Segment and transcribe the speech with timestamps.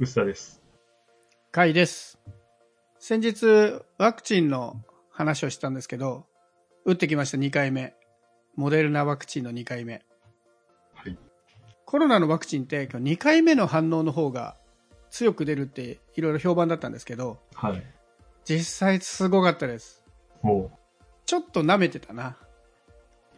[0.00, 0.62] 薄田です。
[1.52, 2.20] 甲斐です。
[3.00, 4.80] 先日、ワクチンの
[5.10, 6.24] 話をしたんですけど、
[6.84, 7.94] 打ってきました、2回目。
[8.54, 10.04] モデルナワクチンの2回目。
[10.94, 11.18] はい。
[11.84, 14.54] コロナのワクチンって、2回目の反応の方が
[15.10, 17.82] 強く出るっていろいろ評判だったんですけど、はい。
[18.44, 20.04] 実際すごかったです。
[21.26, 22.36] ちょっと舐めてたな。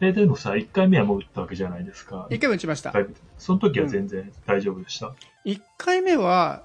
[0.01, 2.27] え、でもさ、1回目はもう打ったわけじゃないですか。
[2.31, 2.91] 1回目打ちました。
[2.91, 3.07] はい
[3.37, 5.15] その時は全然大丈夫でした
[5.45, 6.63] ？1回目は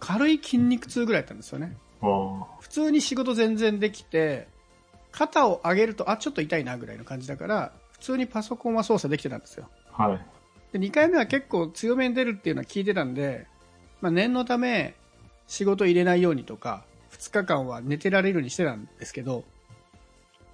[0.00, 1.76] 軽い筋肉痛ぐらいだったんですよね。
[2.00, 4.48] 普通に仕事全然できて
[5.10, 10.20] 肩を上げるとあちょっと痛いなぐらいの感じだから普通にパソコンは操作できてたんですよはい。
[10.72, 13.46] で2回目は結構強めに出るっていうのは聞いてたんで、
[14.00, 14.94] まあ、念のため
[15.46, 19.44] 仕事入れないようにとか2日間は寝てられるようにしてたんですけど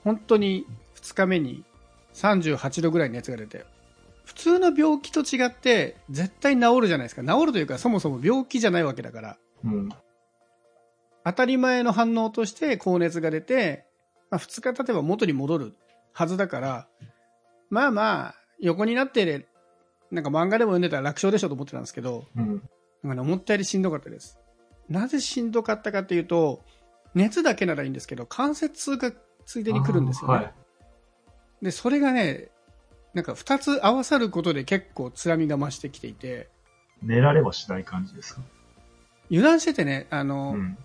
[0.02, 0.66] 本当に
[0.96, 1.64] 2日目に
[2.14, 3.64] 38度ぐらい熱が出て
[4.24, 9.88] 普通の病気と違って絶対治るじゃないですか治るというかそもそも病気じゃないわけだからうん。
[11.24, 13.86] 当たり前の反応として高熱が出て、
[14.30, 15.74] まあ、2日経てば元に戻る
[16.12, 16.86] はずだから
[17.70, 19.46] まあまあ横になって
[20.10, 22.62] なんか漫画でも読んでたら楽勝でしょと思ってたんですけどうん。
[23.02, 24.38] なんかね思ったよりしんどかったです
[24.88, 26.62] なぜしんどかったかっていうと
[27.14, 29.12] 熱だけならいいんですけど関節痛が
[29.46, 30.54] ついでに来るんですよね、はい。
[31.62, 32.48] でそれがね
[33.14, 36.48] なんか2つ合わさることで結構つらみが増してきていて。
[37.02, 38.40] 寝られはしない感じですか？
[39.30, 40.76] 油断しててねあの、うん。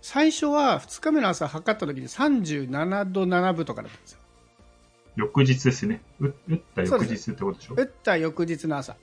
[0.00, 4.18] 最初は2日目の朝測った時に37度7分とかだったんですよ。
[5.16, 6.02] 翌日ですね。
[6.20, 7.74] う打った翌日ってことでしょ？
[7.76, 8.96] 打った翌日の朝。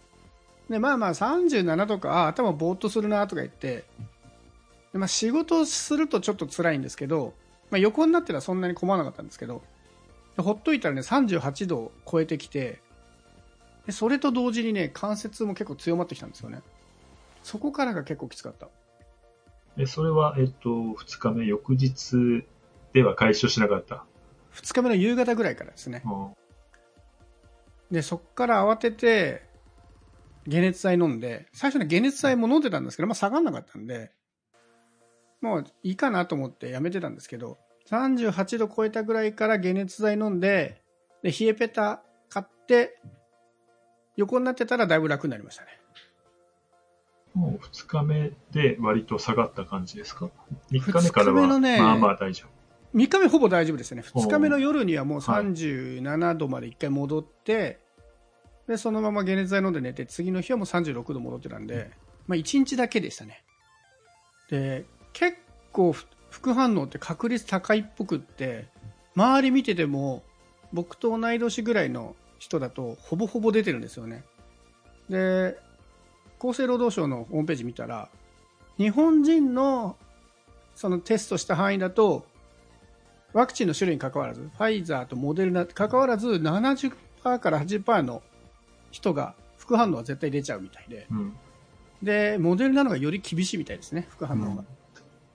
[0.70, 3.84] でまあまあ37とかあ頭ぼーっとするなとか言って
[4.94, 7.34] で、まあ、仕事をするとちょっと辛いんですけど、
[7.70, 9.62] まあ、横になってたらそんなに困らなかったんですけどで
[10.38, 12.81] ほっといたらね38度を超えてきて
[13.86, 16.62] でそれと同時にね関節も結構強まってきたんですよね。
[17.44, 18.70] そこからが結構きつかった。
[19.78, 22.45] え、それは、えっと、2日目、翌日
[22.94, 24.06] では解消しなかった
[24.53, 26.03] ？2日目の夕方ぐらいからですね。
[26.06, 26.31] あ
[27.91, 29.44] でそこから慌てて
[30.50, 34.12] 解熱剤飲んで最初ね解熱剤も飲んでたんですけど、まあ、下がんなかったんで
[35.41, 37.59] もういいかなと思ってやめてたんですけど
[37.90, 40.82] 38度超えたぐらいから解熱剤飲んで
[41.22, 42.98] で冷えペタ買って
[44.16, 45.80] 横になってたらだいぶ楽になりましたね。
[47.34, 50.30] もう2日目で割と下がった感じですか
[50.72, 52.46] ?3 日目からは、まあまあ大丈
[52.94, 54.04] 3日目ほぼ大丈夫ですね。
[54.14, 55.46] おう2日目の夜にはもうはい。
[55.46, 57.80] 37度まで1回戻って、
[58.68, 61.92] でそのまま解熱剤飲んで寝て次の日はもう36度戻ってたんで、
[62.28, 63.44] まあ、1日だけでしたね。
[64.50, 65.38] で結
[65.72, 68.66] 構ふ副反応って確率高いっぽくって
[69.16, 70.24] 周り見てても
[70.74, 74.24] 僕と同い年ぐらいの人だとほぼほぼ出てるんですよね
[75.10, 75.58] で
[76.40, 78.10] 厚生労働省のホームページ見たら
[78.78, 79.96] 日本人の
[80.76, 82.26] そのテストした範囲だと
[83.34, 88.22] ワクチンの種類に関わらず、ファイザーとモデルナ関わらず70%から80%の
[88.92, 91.16] 人が副反応は絶対出ちゃうみたいで、夫。
[91.16, 91.34] うん。
[92.04, 94.64] で、モデルナのがより厳しいみたいですね、副反応が。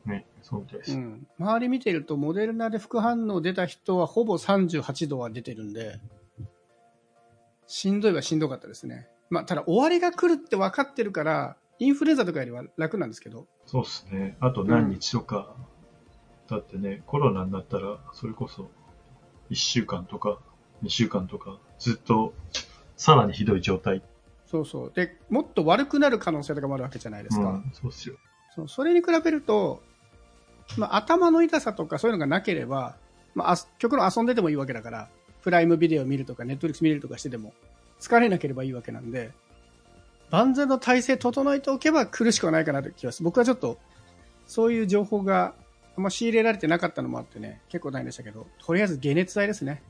[0.08, 0.92] ね、そうみたいです。
[0.92, 6.00] うん周り見てると、モデルナで副反応出た人はほぼ38度は出てるんで、
[7.66, 9.08] しんどいはしんどかったですね。
[9.30, 14.36] まあ、ただ終わりが来るって分かってるから、インフルエンザとかよりは楽なんですけど、そうですね。
[14.40, 15.54] あと何日とか、
[16.48, 18.70] だってね、コロナになったら、それこそ、
[19.50, 20.38] 1週間とか、
[20.82, 22.32] 2週間とか、ずっと、
[22.96, 24.02] さらにひどい状態。
[24.46, 24.92] そうそう。
[24.94, 27.50] で、もっと悪くなる可能性とかもあるわけじゃないですか。
[27.50, 28.16] うん、そうっすよ。
[28.54, 29.82] そうそれに比べると、
[30.76, 32.96] まあ、頭の痛さとかそういうのがなければ、
[33.34, 35.08] まあ極論遊んでてもいいわけだから、
[35.42, 37.52] プライムビデオ見るとか、ネットフリックス見るとかしてても、
[38.00, 39.32] 疲れなければいいわけなんで、
[40.30, 43.24] 万全の体制整えておけば苦しくはないかなという気がする。
[43.24, 43.78] 僕はちょっと、
[44.46, 45.54] そういう情報が
[45.96, 49.82] あんま仕入れられてなかったのもあってね、結構大変でしたけど、とりあえず解熱剤ですね。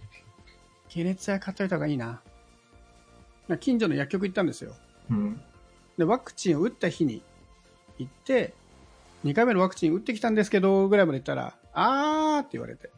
[0.93, 2.21] 解熱剤買っといた方がいいな。
[3.49, 4.75] な近所の薬局行ったんですよ。
[5.11, 5.41] うん。
[5.97, 7.23] で、ワクチンを打った日に
[7.99, 8.55] 行って、
[9.25, 12.91] 2回目のワクチン打ってきたんですけど、ぐらいまで行ったら、あーって言われて。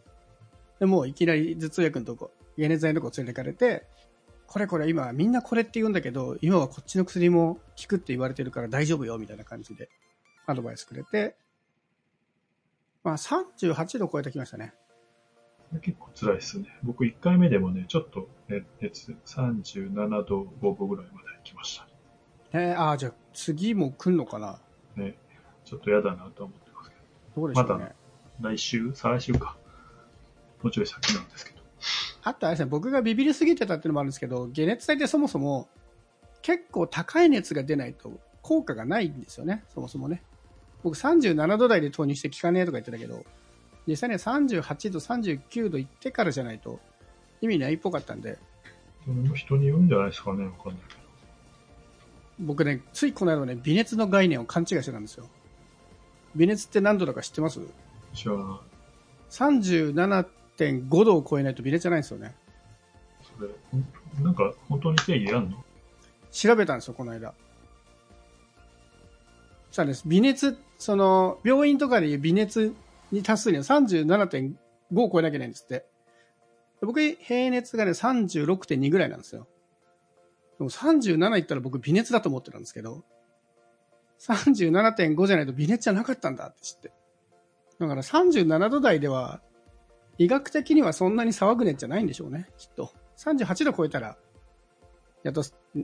[0.78, 3.86] で、もういきなり頭痛薬のとこ、解熱剤のとこ連れてかれて、
[4.46, 9.88] これこれ今みんなこれって言うんだけど、今はこっちの薬も効くって言われてるから大丈夫よ、みたいな感じで
[10.46, 11.36] アドバイスくれて、
[13.04, 14.74] まあ38度超えてきましたね。
[15.82, 16.66] 結構辛いですね。
[16.82, 21.86] 僕1回目でもね、ちょっと、ね、熱37度5分ぐらいまで来ました。
[22.52, 24.58] えー、あーじゃあ次も来んのかな？
[24.96, 25.16] ね、
[25.70, 26.96] ちょっと嫌だなとは思ってますけ
[27.36, 27.94] どうでしょうね。
[28.40, 29.56] ま来週、再来週か。
[30.62, 31.60] もうちょい先なんですけど。
[32.24, 35.68] あとあれですね、僕がビビりすぎてたっていうのもあるんですけど、解熱剤ってそもそも
[36.42, 40.22] 結構高い熱が出ないと効果がないんですよね、そもそもね。
[40.82, 43.24] 僕37度台で投入して効かねえとか言ってたけど、
[43.86, 46.80] 実際には38度、39度いってからじゃないと
[47.40, 48.38] 意味ないっぽかったんで、
[49.34, 51.00] 人に言うんじゃないですかね、わかんないけど。
[52.40, 55.28] 僕ね、ついこの間ね、微熱の概念を勘違いしてたんですよ。
[56.36, 57.60] 微熱って何度だか知ってます？
[58.14, 58.60] じゃあ、
[59.30, 62.34] ?37.5 度を超えないと微熱じゃないんですよね。
[63.38, 63.48] それ、
[64.22, 65.64] なんか、本当に定義あんの？
[66.30, 67.34] 調べたんですよ、この間。
[69.68, 72.74] そしたらです、微熱、その、病院とかでいう微熱
[73.12, 74.54] に達するには37.5
[74.96, 75.86] を超えなきゃいけないんですって。
[76.80, 79.46] 僕、平熱がね、36.2ぐらいなんですよ。
[80.58, 83.04] でも37いったら僕微熱だと思ってたんですけど、
[84.20, 86.92] 37.5じゃないと微熱じゃなかったんだって知って。
[87.78, 89.40] だから37度台では、
[90.18, 92.92] 医学的にはそんなに騒ぐ熱じゃないんでしょうね、きっと。
[93.16, 94.18] 38度超えたら、
[95.22, 95.42] やっと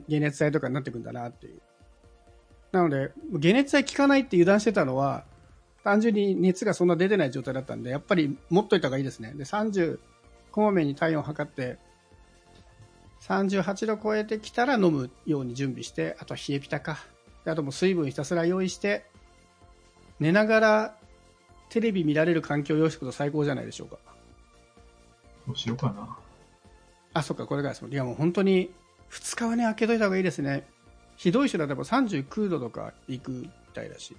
[0.09, 1.61] 解熱剤とかになってくんだなっていう。
[2.71, 3.11] なので、
[3.41, 5.25] 解熱剤効かないって油断してたのは、
[5.83, 9.33] 単純に熱がそんな出てない状態だったんで、やっぱり持っといた方がいいですね。
[9.33, 9.99] で、30、
[10.51, 11.79] こまめに体温を測って、
[13.21, 16.99] 38度超えてきたら飲むように準備して、あとは冷えピタか。
[17.47, 19.05] であともう水分ひたすら用意して、
[20.19, 20.97] 寝ながら
[21.69, 23.97] テレビ見られる環境を用意しておくと最高じゃないでしょうか。
[25.47, 26.17] どうしようかな。
[27.13, 27.93] あ、そっか、これからですもん。
[27.93, 28.73] いや、もう本当に、
[29.11, 30.67] 2日はね、開けといた方がいいですね。
[31.15, 34.17] ひどい人だとやっぱ39度とか行くみたいだし。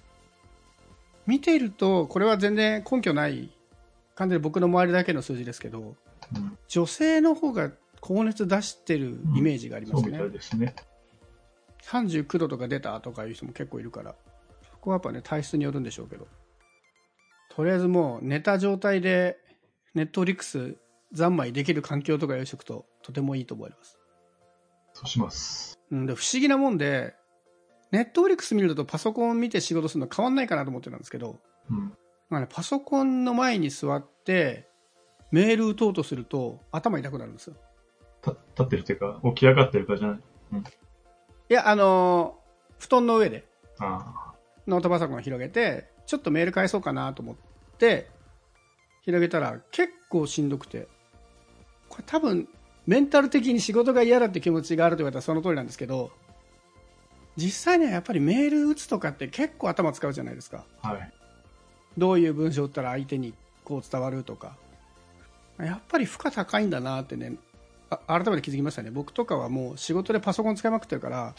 [1.27, 3.51] 見ていると、これは全然根拠ない、
[4.15, 5.95] 完全に僕の周りだけの数字ですけど、
[6.35, 7.69] うん、女性の方が
[8.01, 10.01] 高熱出してるイメージがありますね。
[10.01, 10.73] そうみたいですね。
[11.83, 14.15] 39度とか出たとかいう人も結構いるから、
[14.71, 16.27] そこはやっぱね、体質によるんでしょうけど。
[17.49, 19.37] とりあえずもう寝た状態で、
[19.93, 20.77] ネットフリックス
[21.13, 23.97] 三昧できる環境とか用意しておくと、とてもいいと思います。
[24.93, 25.79] そうします。
[25.91, 27.15] うん、で不思議なもんで、
[27.91, 31.39] ネットフリックス見るとパソコン見て仕事するの変わんないかなと思ってたんですけど、
[31.69, 31.93] うん。
[32.29, 34.67] まあね、パソコンの前に座って、
[35.31, 37.55] メール打とうとすると頭痛くなるんですよ。
[38.21, 40.19] た立ってるっていうか、起き上がってるからじゃない。
[41.49, 42.39] いや、あのー
[42.79, 43.43] 布団の上で
[43.79, 44.33] あ
[44.65, 47.35] ノートパソコンを広げて、ちょっとメール返そうかなと思っ
[47.77, 48.09] て、
[49.01, 50.87] 広げたら結構しんどくて、
[51.89, 52.47] これ多分、
[52.87, 56.11] メンタル的に仕事が嫌だって気持ちがあると言われたらその通りなんですけど、
[57.35, 60.65] 実際にはやっぱりメール打つとかって結構頭使うじゃないですか。
[60.81, 61.11] あ、はい。
[61.97, 63.33] どういう文章を打ったら相手に
[63.65, 64.55] こう伝わるとか。
[65.57, 67.48] やっぱり負荷高いんだなってね、あ
[68.07, 68.91] 改めて気づきましたね。
[68.91, 71.35] 僕とかはもう仕事でパソコン使いまくってるから、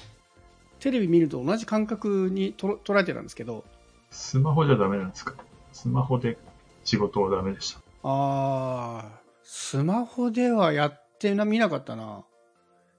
[0.79, 3.64] テレビ見ると同じ感覚にと捉えてたんですけど、
[4.11, 5.35] スマホじゃダメなんですか？
[5.73, 6.38] スマホで
[6.85, 7.81] 仕事はダメでした。
[8.02, 9.08] あー、
[9.44, 12.25] スマホではやってな、見なかったな。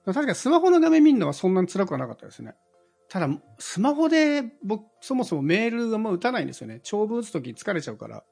[0.04, 2.54] 確かにスマホの画面見るのはそんなに辛くはなかったですね。
[3.08, 3.28] ただ、
[3.58, 6.80] スマホで僕、そもそもメールあんま打たないんですよね。
[6.82, 8.24] 長文打つとき疲れちゃうから。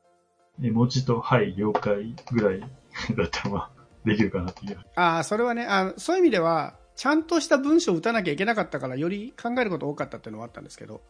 [0.63, 3.71] 絵文字と、はい、了解ぐらいだったら、まあ、
[4.05, 4.79] できるかなっていう。
[4.97, 11.00] ああ、それはねあ、そういう意味では、ちゃんとした文章を打たなきゃいけなかったから、より考えること多かったっていうのはあったんですけど、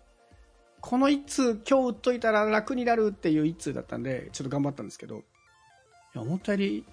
[0.80, 5.20] この一通、今日打っといたら楽になるっていう一通だったんで、ちょっと頑張ったんですけど、い
[6.14, 6.84] や思ったより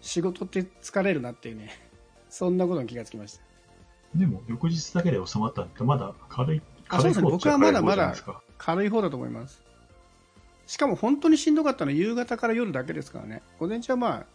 [0.00, 1.70] 仕事って疲れるなっていうね、
[2.28, 3.44] そんなことに気がつきました。
[4.14, 8.42] でも、翌日だけで収まったんって、まだ軽い、あそうですね僕はまだ軽い方じゃないですか。
[8.58, 9.62] 軽い方だと思います。
[10.66, 13.42] しかも本当にしんどかったのは夕方から夜だけですからね。
[13.58, 14.26] 午前中はまあ、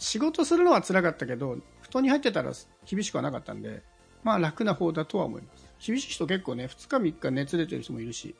[0.00, 2.52] 仕事するのは辛かったけど、布団に入ってたら
[2.86, 3.82] 厳しくはなかったんで、
[4.24, 5.70] まあ楽な方だとは思います。
[5.86, 8.34] 厳しい人結構ね、2日3日熱出てる人もいるし、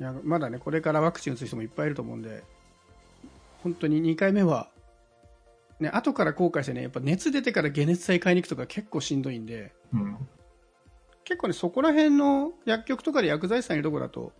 [0.00, 2.44] いやまだね、これからワクチン打つ人もいっぱいいると思うんで、
[3.64, 4.68] 本当に2回目は、
[5.80, 10.16] ね、後から後悔してね、やっぱ熱出てから解熱剤買いに行くとか結構しんどいんで、うん。
[11.24, 14.32] 結構ね、そこら辺の薬局とかで薬剤師さんいるとこだと、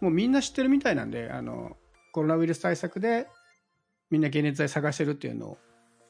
[0.00, 1.76] もうみんな知ってるみたいなんで、あの、
[2.12, 3.28] コロナウイルス対策で
[4.10, 5.58] みんな解熱剤探してるっていうのを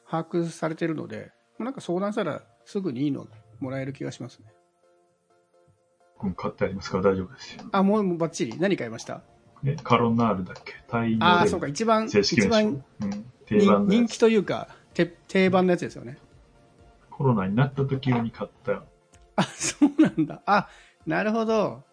[0.09, 3.27] 把握されてるので、なんか相談したらすぐにいいの
[3.59, 4.45] もらえる気がしますね。
[6.35, 6.97] 買ってありますか？
[6.97, 7.63] ら大丈夫ですよ。
[7.71, 8.57] あ、もうもうバッチリ？
[8.59, 9.21] 何買いました？
[9.63, 10.73] え、カロナールだっけ？
[10.87, 12.47] タイああ、そうか、一番、一。
[12.47, 13.25] 番うん。
[13.45, 16.17] 人人気というか、て定番のやつですよね。
[17.09, 18.83] コロナになった時に買った。
[19.35, 20.41] あ、そうなんだ。
[20.45, 20.69] あ、
[21.05, 21.83] なるほど。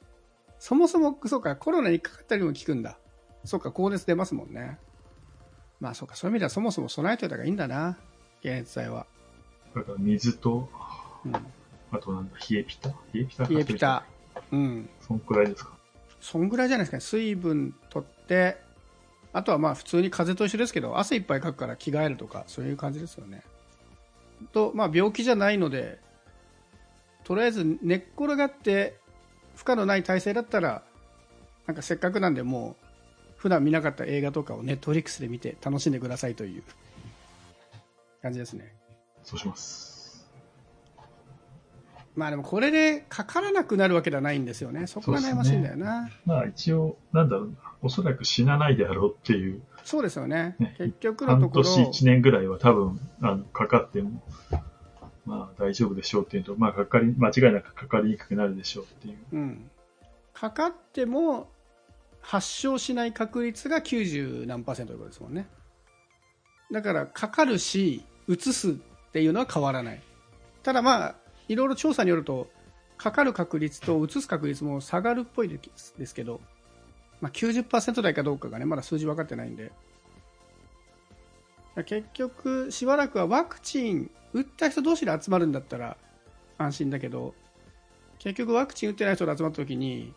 [0.58, 2.98] そもそも、そうか、コロナにかかったりも効くんだ。
[3.44, 4.78] そうか、高熱出ますもんね。
[5.80, 7.96] まあそうか、そういう意味ではそもそも備えておいた方がいいんだな。
[8.42, 9.06] 解熱剤は。
[9.74, 10.68] だから水と、
[11.24, 11.34] うん。
[11.92, 12.88] あとなんだ、冷えピタ？
[12.88, 13.44] 冷えピタ？
[13.44, 14.04] 冷えピタ。
[14.52, 14.88] うん。
[15.00, 15.72] そんくらいですか？
[16.20, 17.00] そんぐらいじゃないですかね。
[17.00, 18.58] 水分取って、
[19.32, 23.42] あとはまあ普通に風邪と一緒ですけど、汗いっぱいかくから着替えるとか、そういう感じですよね。
[24.52, 25.98] と、まあ病気じゃないので、
[27.24, 28.96] とりあえず寝っ転がって
[29.56, 30.82] 負荷のない体勢だったら
[31.66, 32.85] なんかせっかくなんでもう
[33.46, 36.64] 普段見なかった映画とかをネットフリックスで見て楽しんでくださいという
[38.20, 38.74] 感じですね。
[39.22, 40.26] そうします。
[42.16, 44.88] まあでもこれでかからなくなるわけではないんですよね。
[44.88, 46.10] そこが悩ましいんだよな。
[46.24, 50.56] まあ一応、なんだろうな、おそらく死なないであろうっていう、そうですよね。
[50.58, 50.74] ね。
[50.76, 51.62] 結局のと半ころ。
[51.62, 54.24] 年一年ぐらいは多分、あの、かかっても、
[55.24, 59.16] まあ大丈夫でしょうっていうと、まあかかり、間違いなくかかりにくくなるでしょうっていう。
[59.30, 59.70] うん、
[60.34, 61.48] かかっても
[62.26, 65.46] 発症しない確率が90何パーセントということですもんね。
[66.72, 68.74] だからかかるしうつすっ
[69.12, 70.02] ていうのは変わらない。
[70.64, 71.14] ただまあ
[71.46, 72.48] いろいろ調査によると
[72.98, 75.60] かかる確率とうつす確率も下がるっぽいで
[76.04, 76.40] すけど、
[77.20, 79.70] まあ、90%台かどうかがねまだ数字分かってないんで。
[81.84, 85.96] 結局しばらくはワクチン打った人同士で集まるんだったら
[86.58, 87.34] 安心だけど
[88.18, 90.12] 結局ワクチン打ってない人が集まった時に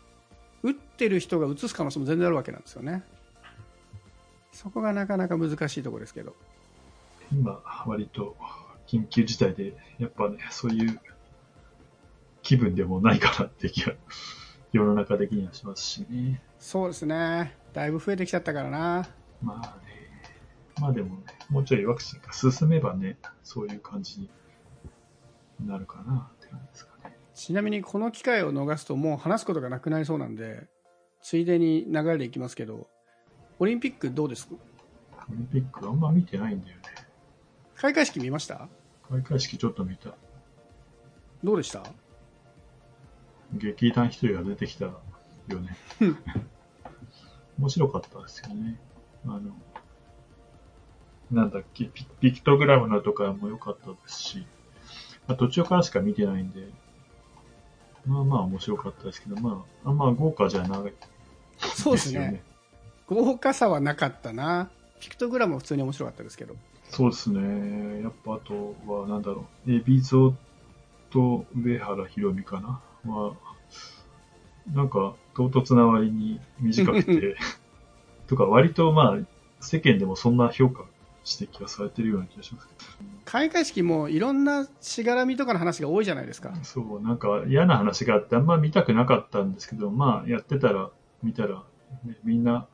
[0.63, 3.04] 打ってる人が移す可能性も全然あるわけなんですよね。
[4.51, 6.36] そこがなかなか難しいところですけど。
[7.32, 8.36] 今、割と
[8.88, 11.00] 緊急事態で、やっぱね、そういう
[12.42, 13.94] 気分でもないかなって気が、
[14.74, 16.42] 世の中的にはしますしね。
[16.60, 17.56] そうですね。
[17.74, 19.08] だいぶ増えてきちゃったからな。
[19.42, 19.89] まあね、
[20.80, 24.30] まあでもね、もうちょいワクチンが進めばね、そういう感じに
[25.68, 26.88] なるかなって感じですかね。
[27.39, 30.67] ちなみにこの機会を逃すともう話すことがなくなりそうなんで
[31.22, 32.88] ついでに流れでいきますけど
[33.60, 34.55] オリンピックどうですか？
[35.29, 36.84] オリンピックあんま見てないんだよね。
[37.75, 38.67] 開会式見ました？
[39.10, 40.15] 開会式ちょっと見た。
[41.43, 41.84] どうでした？
[43.53, 45.00] 劇団一人が出てきたよ
[45.50, 45.77] ね。
[47.58, 48.77] 面白かったですよね。
[49.25, 49.41] あの、
[51.31, 54.46] なんだっけ、ピピクトグラムのとかも良かったですし、
[55.27, 56.67] まあ、途中からしか見てないんで、
[58.06, 60.94] まあまあ面白かったですけど、まあ、あんま豪華じゃない。
[61.60, 62.44] そうですね。
[63.08, 64.70] 豪華さはなかったな。
[65.00, 66.56] ピクトグラムは普通に面白かったですけど。
[66.89, 68.01] そうですね。
[68.01, 70.34] やっぱあとは、なんだろう、エビゾ
[71.10, 73.12] と上原ひろみかな？
[73.12, 73.34] は、
[74.74, 77.38] なんか唐突な割に短くて、
[78.27, 79.18] とか割とまあ
[79.62, 80.86] 世間でもそんな評価
[81.26, 82.68] 指摘がされてるような気がします。
[83.26, 91.64] 開会式もいろんなしがらみとかの話が多いじゃないですかそう、なんか嫌な話があってあんま見たくなかったんですけど、まあやってたら、見たら、
[92.06, 92.68] ねみんな、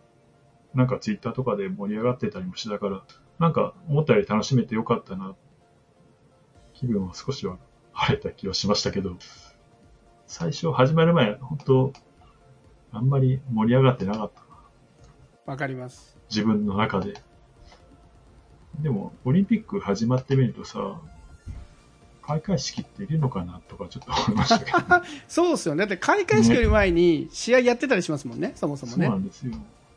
[0.74, 3.04] なんかツイッターとかで盛り上がってたりもしてたから、
[3.40, 5.36] なんか思ったより楽しめてよかったな。
[6.74, 7.58] 気分は少しは
[7.94, 9.18] 晴れた気はしましたけど、
[10.28, 11.94] 最初始まる前、本当
[12.92, 14.48] あんまり盛り上がってなかったな。
[15.46, 17.14] わかります自分の中で。
[18.82, 21.00] でも、オリンピック始まってみるとさ、
[22.25, 24.77] 開会式っているのかなとかちょっと思いましたけど、
[25.27, 25.79] そうですよね。
[25.79, 28.53] だって開会式より前に試合やってたりしますもんね。
[28.55, 29.53] そもそもそうねなんですよ。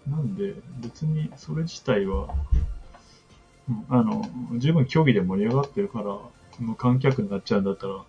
[0.06, 2.28] なんで、別にそれ自体は、
[3.68, 6.18] うんあの、十分競技で盛り上がってるから、
[6.58, 8.02] 無観客になっちゃうんだったら、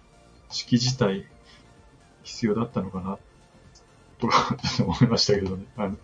[0.50, 1.26] 式自体
[2.24, 3.18] 必要だったのかな、
[4.20, 5.66] とか、思いましたけどね。
[5.78, 5.98] あの、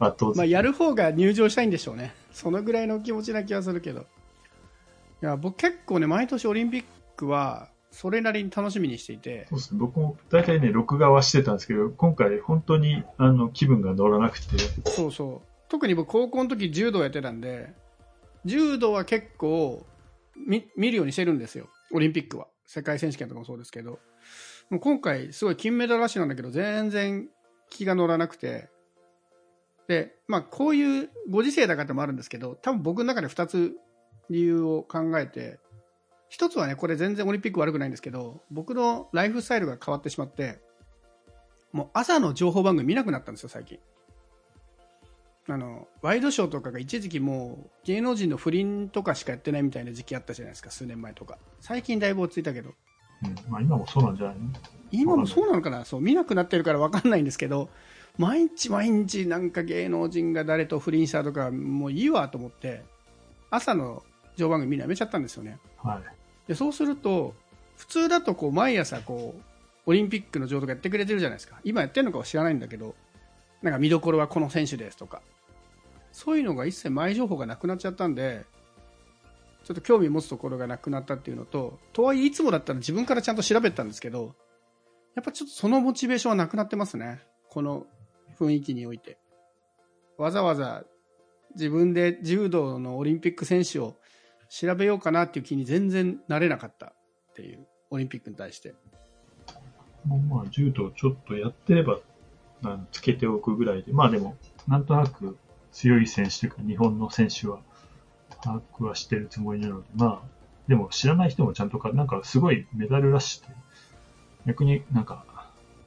[0.00, 2.14] まあ、やる方が入場したいんでしょうね。
[2.32, 4.00] そのぐらいの気持ちな気がするけど。
[4.00, 4.04] い
[5.22, 6.84] や僕結構ね毎年オリンピッ
[7.16, 9.46] クはそれなりに楽しみにしていて。
[9.48, 9.80] そうですね。
[9.80, 14.44] 僕も大体ね、録画はしてたんですけど、今回本当に、あの、気分が乗らなくて、
[14.84, 15.48] そうそう。
[15.68, 17.74] 特に僕高校の時柔道やってたんで
[18.44, 19.84] 柔道は結構
[20.34, 21.66] 見見るようにしてるんですよ。
[21.92, 22.46] オリンピックは。
[22.66, 23.98] 世界選手権とかもそうですけど。
[24.70, 27.28] もう今回すごい金メダルラッシュなんだけど全然
[27.70, 28.68] 気が乗らなくて
[29.88, 33.76] でまあこういうご時世だからってもあるんですけど多分僕の中で2つ
[34.30, 35.58] 理由を考えて
[36.28, 40.60] 一つはねこれ全然オリンピック悪くないんですけど僕のライフスタイルが変わってしまって
[41.72, 43.78] もう朝の情報番組見なくなったんですよ最近。
[45.50, 51.38] あのワイドショーとかが一時期もう芸能人の不倫とかしかやってないみたいな時期あったじゃないですか数年前とか。
[51.60, 52.74] 最近だいぶ落ち着いたけど。
[53.24, 54.42] うん、まあ今もそうなんじゃないの？
[54.90, 55.86] 今もそうなのかな？
[55.86, 57.70] そう見なくなってるから分かんないんですけど
[58.18, 62.82] 毎日毎日なんか芸能人が誰と不倫したとかもういいわと思って
[63.50, 64.02] 朝の
[64.36, 65.58] 情報番組みんなやめちゃったんですよね。
[65.76, 66.48] はい。
[66.48, 67.34] でそうすると
[67.76, 69.42] 普通だとこう毎朝こう
[69.86, 71.60] オリンピックの情報とかやってくれてるじゃないですか。
[71.64, 72.94] 今やってるのかは知らないんだけど
[73.62, 75.22] なんか見どころはこの選手ですとか。
[76.12, 78.44] そういうのが一切前情報がなくなっちゃったんで
[79.64, 84.34] ちょっと興味持つところがなくなったっていうのととはいえいつもだったら自分からちゃんと調べたんですけど
[85.14, 87.20] やっぱちょっとそのモチベーションはなくなってますね。
[87.50, 87.86] この
[88.38, 89.18] 雰囲気において。
[90.16, 90.84] わざわざ
[91.54, 93.96] 自分で柔道のオリンピック選手を
[94.48, 96.92] 調べようかなっていう気に全然なれなかったっ
[97.34, 98.74] ていうオリンピックに対して。
[100.06, 101.98] まあ、柔道ちょっとやってれば、
[102.92, 105.36] つけておくぐらいで、まあでも、なんとなく
[105.72, 107.60] 強い選手というか、日本の選手は
[108.42, 110.28] 把握はしてるつもりなので、まあ、
[110.66, 113.54] でも知らない人もちゃんとか、なんかすごいメダルラッシュって、
[114.46, 115.24] 逆になんか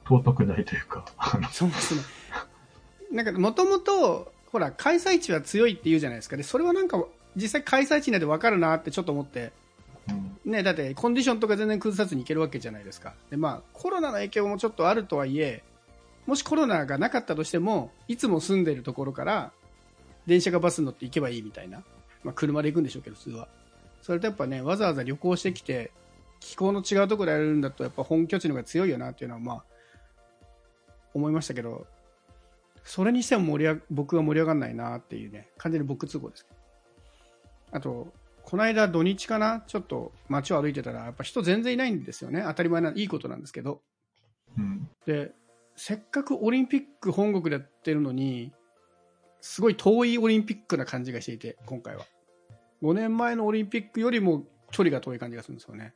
[0.04, 1.04] 尊くないというか、
[1.50, 2.21] そうですね。
[3.12, 6.36] なんか、もともと、ほら、開催地は強いって言うじゃないですか。
[6.36, 7.04] で、それはなんか、
[7.36, 9.52] 実際開催地なんで分かるなってちょっと思って、
[10.08, 13.14] うんね、だってコンディションとか全然崩さずに行けるわけじゃないですか。
[13.30, 15.62] で、まあ、コロナの影響もちょっとあるとはいえ、
[16.26, 19.52] もしコロナがなかったとしても、いつも住んでるところから、
[20.26, 21.82] 電車かバスに乗って行けばいいみたいな。
[22.24, 23.48] まあ、車で行くんでしょうけど、普通は。
[24.02, 25.92] それとやっぱね、わざわざ旅行してきて、
[26.40, 29.64] 気候の違うところでやるんだと、やっぱ本拠地の方が強いよなっていうのは、まあ、
[31.14, 31.86] 思いましたけど、
[32.84, 36.46] それにしても盛り上が僕は盛り上がらないなっていうね、完全に僕都合です。
[37.70, 38.12] あと、
[38.42, 42.42] この間土日かなちょっと街を歩いてたら、やっぱ人全然いないんですよね。
[42.46, 43.80] 当たり前な、いいことなんですけど。
[44.58, 44.88] うん。
[45.06, 45.32] で、
[45.76, 48.52] せっかくオリンピック本国でやってるのに、
[49.40, 52.04] すごい遠いオリンピックな感じがしていて、今回は。
[52.82, 55.94] 5年前のオリンピックよりも距離が遠い感じがするんですよね。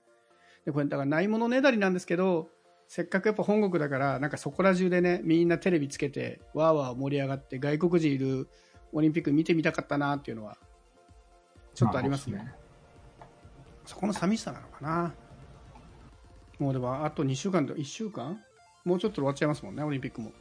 [0.65, 2.49] で、これ、だからないものねだりなんですけど、
[2.89, 8.49] せっかくやっぱ本国だから、なんかそこら中でね、みんなテレビつけて、わーわー盛り上がって、外国人いる
[8.93, 10.57] オリンピック見てみたかったなっていうのは、
[11.75, 12.39] ちょっとありますね。
[12.39, 12.45] ま
[13.85, 15.15] そこの寂しさなのかな。
[16.59, 18.41] もうでも、あと2週間と、1週間？
[18.85, 20.33] もうちょっとで終わっちゃいますもんね、オリンピックも。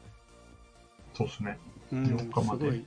[1.14, 1.58] そうですね。
[1.92, 2.86] うん、4日まですごい。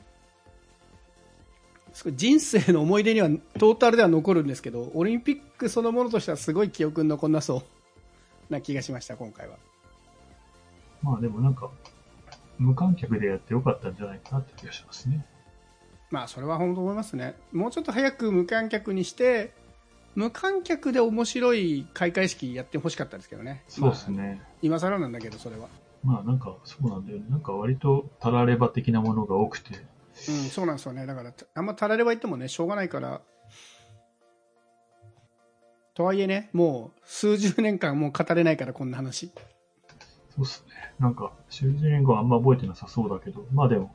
[1.92, 7.62] すごい人生の思い出にはトータルでは残るんですけど、オリンピックそのものとしてはすごい記憶に残んなそう
[8.50, 9.56] な気がしました、今回は。
[11.02, 11.70] まあでもなんか、
[12.58, 15.24] 無観客でやってよかったんじゃないかなって気がしますね。
[16.10, 17.36] まあ、それは本当思いますね。
[17.52, 19.52] もうちょっと早く無観客にして、
[20.14, 23.62] 無観客で面白い開会式やってほしかったですけどね。
[23.68, 24.42] そうですまあね。
[24.62, 25.68] 今更なんだけど、それは。
[26.02, 27.26] まあなんか、そうなんだよね。
[27.28, 29.74] なんか割とたられば的なものが多くて、
[30.28, 31.06] うん、そうなんですよね。
[31.06, 33.20] だから、あんまたられば言ってもね、しょうがないから。
[35.98, 39.32] とはいえね、もう数十年間もう語れないから、こんな話。
[40.28, 40.94] そうっすね。
[41.00, 43.92] なんか、習字年後はあんま覚えてなさそうだけど、まあでも、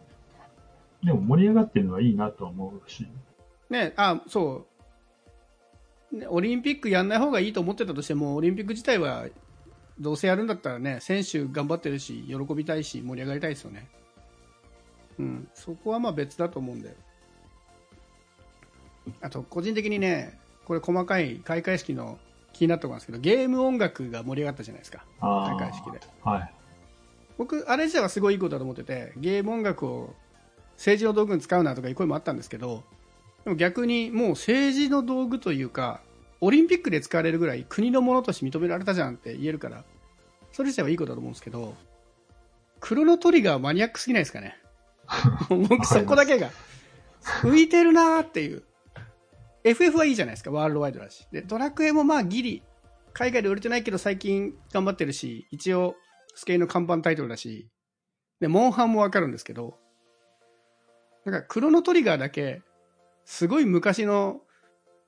[1.01, 3.07] でも盛り上がってるのはいいなとは思うし、
[3.69, 4.65] ね、あ、そ
[6.11, 6.17] う。
[6.17, 9.27] ね、オリンピックやんない方がいいと思ってたとしても、オリンピック自体は、
[9.97, 13.87] どうせやるんだったらね、選手頑張ってるし、喜びたいし、盛り上がりたいですよね。
[15.19, 16.97] うん、そこはまあ別だと思うんで。
[19.21, 22.17] あと、個人的にね、これ細かい開会式の
[22.53, 25.03] 気になったところなんですけど、ゲーム音楽が盛り上がったじゃないですか。
[25.21, 25.99] 開会式で。
[26.23, 26.53] はい。
[27.37, 30.13] 僕、あれ自体はすごいいいことだと思ってて、ゲーム音楽を
[30.73, 32.83] 政治の道具に使うなとかいう声もあったんですけど、
[33.43, 36.01] でも逆にもう政治の道具というか、
[36.41, 39.83] オリンピックで使われるぐらい国のものとして認められたじゃんって言えるから、
[40.51, 41.73] それ自体はいいことだと思うんですけど、
[42.79, 44.57] クロノトリガーマニアックすぎないですかね？
[45.49, 46.49] 僕そこだけが
[47.41, 48.63] 浮いてるなーっていう。
[49.63, 51.27] FF はいいじゃないですか、ワールドワイドだし。
[51.31, 52.63] で、ドラクエもまあギリ、
[53.13, 55.95] 海外で売れてないけど最近頑張ってるし、一応
[56.35, 57.69] スケールの看板タイトルだし、
[58.39, 59.77] で、モンハンもわかるんですけど、
[61.25, 62.61] なんかクロノトリガーだけ、
[63.25, 64.41] すごい昔の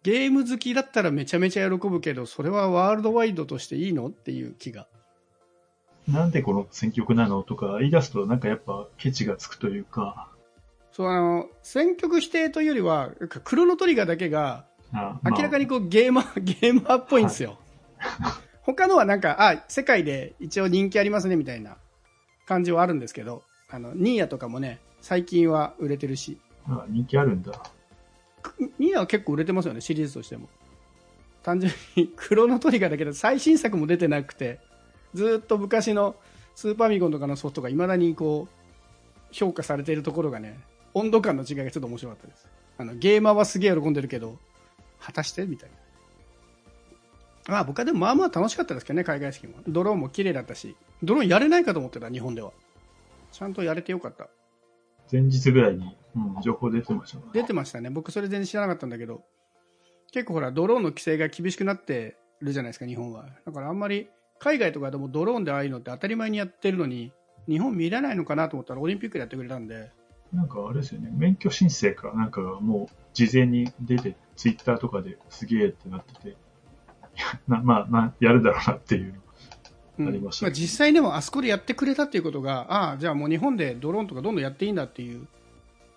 [0.04, 4.88] ゲーム好きだったらめちゃめちゃ喜ぶけど、それはワールドワイドとしていいのっていう気が。
[6.08, 10.30] なんでこの選曲なのとか言い出すとなんかやっぱケチがつくというか、
[10.96, 13.12] そう、あの、選曲否定というよりは、
[13.44, 17.60] クロノトリガーだけが、あ明らかにこうゲーマー、 ゲーマーっぽいんですよ。
[18.64, 21.76] 他のはなんか、あ、世界で一応人気ありますねみたいな
[22.46, 27.52] 感じはあるんですけど、あの、ニーヤとかもね、最近は売れてるし、まあ、あ人気あるんだ。
[28.42, 30.48] くニーヤは結構売れてますよね、シリーズとしても。
[31.44, 34.62] 単純に、 クロノトリガーだけど最新作も出てなくて、
[35.14, 36.16] ずーっと昔の
[36.56, 40.58] スーパーミゴンとかのソフトが未だにこう、評価されているところがね、
[40.96, 42.48] 温度感の違いがちょっと面白かったです。
[42.78, 44.40] あの、ゲーマーはすげえ喜んでるけど、
[45.00, 45.46] 果たして？
[45.46, 45.76] みたいな。
[47.48, 49.56] まあ僕はでもまあまあ楽しかったですけどね、海外式も。
[49.68, 52.52] ドローンも綺麗だったし、ドローンやれないかと思ってた、日本では。
[53.32, 54.30] ちゃんとやれてよかった。
[55.12, 57.24] 前日ぐらいに、うん、情報出てましたね。
[57.34, 57.90] 出てましたね。
[57.90, 59.22] 僕それ全然知らなかったんだけど、
[60.12, 63.28] 結構ほら、ドローンの規制が厳しくなってるじゃないですか、日本は。
[63.46, 64.08] だからあんまり、
[64.40, 67.12] 海外とかでもドローンでああいうのって当たり前にやってるのに、
[67.48, 69.92] 日本見れないのかなと思ったらオリンピックでやってくれたんで、
[70.34, 76.32] なんかあれですよね、免許申請かなんかがもう事前に出て、ツイッターとかですげえってなってて、い
[77.18, 79.14] やなまあ、まあ、やるだろうなっていう。
[79.14, 85.26] うんありましたあ、実際でもあそこでやってくれたっていうことが、ああ、じゃあもう日本でドローンとかどんどんやっていいんだっていう、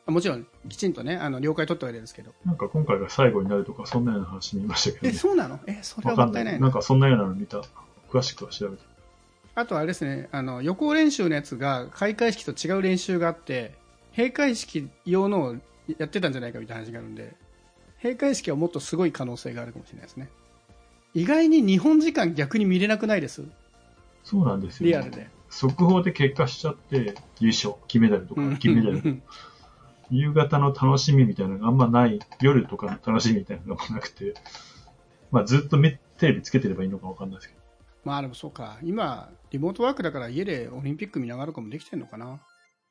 [0.07, 2.33] あもちろんきちんとね、あの了解取った上でですけど。
[2.45, 5.59] なんか今回が最後になるとか、そんなような話見ましたけど、え、ね、そうなの？
[5.67, 6.27] え、それは。
[6.27, 6.61] もったないな。
[6.61, 7.61] なんかそんなようなの見た。
[8.09, 8.85] 詳しくは調べて。
[9.57, 13.75] あとあれですね、あの予行練習のやつが開会式と違う練習があって、
[14.19, 15.57] 閉会式用のを
[15.97, 17.35] やってたんじゃないかみたいな話があるんで、
[18.03, 20.29] 閉会式はもっとすごい可能性があるかもしれないですね。
[21.15, 23.45] 意外に日本時間逆に見れなくないです？
[24.25, 24.91] そうなんですよ、ね。
[24.91, 25.31] リアルで。
[25.51, 29.23] 速報で結果しちゃって、優勝、金メダルとか、金メダル。
[30.11, 34.35] 夕方の楽しみみたいなのがあんまない、夜とかの楽しみみたいなのがなくて、
[35.31, 37.61] まあずっとめテレビつけてればいいのかわかんないですけど。
[38.05, 42.41] まあでもそうか、今、リモートワークだから家でオリンピック見ながらとかもできてるのかな。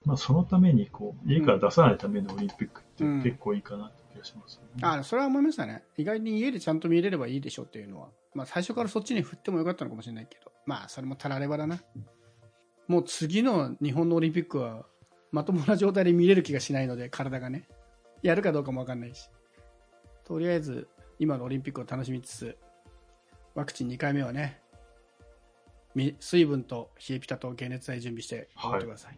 [0.08, 5.84] まあそのために、こう、家から出さないためのオリンピックって結構いいかなって気がします、ねあそれは思いましたね。
[5.98, 8.08] 意外に家でちゃんと見れればいいでしょっていうのは。
[8.34, 10.50] まあ最初からそっちに振ってもよかったのかもしれないけど。
[10.66, 11.82] まあそれもたらればだな。
[12.88, 14.86] もう次の日本のオリンピックは
[15.34, 17.68] まともな状態で見れる気がしないので、体がね。
[18.22, 19.30] やるかどうかもわかんないし。
[20.24, 20.88] とりあえず
[21.20, 22.58] 今のオリンピックを楽しみつつ、
[23.56, 24.62] ワクチン2回目はね、
[25.98, 29.18] み水分と冷えピタと解熱剤準備して頑張ってください